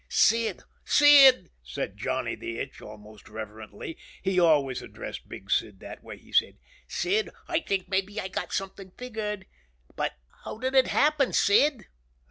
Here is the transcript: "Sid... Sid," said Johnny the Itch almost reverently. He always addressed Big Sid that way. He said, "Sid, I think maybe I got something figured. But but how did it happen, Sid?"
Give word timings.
"Sid... 0.09 0.61
Sid," 0.83 1.51
said 1.61 1.95
Johnny 1.95 2.33
the 2.33 2.57
Itch 2.57 2.81
almost 2.81 3.29
reverently. 3.29 3.99
He 4.23 4.39
always 4.39 4.81
addressed 4.81 5.29
Big 5.29 5.51
Sid 5.51 5.79
that 5.81 6.01
way. 6.03 6.17
He 6.17 6.33
said, 6.33 6.57
"Sid, 6.87 7.29
I 7.47 7.59
think 7.59 7.87
maybe 7.87 8.19
I 8.19 8.27
got 8.27 8.51
something 8.51 8.93
figured. 8.97 9.45
But 9.89 9.95
but 9.95 10.13
how 10.43 10.57
did 10.57 10.73
it 10.73 10.87
happen, 10.87 11.33
Sid?" 11.33 11.85